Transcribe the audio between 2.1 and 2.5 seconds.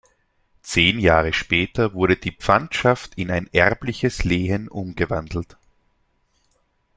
die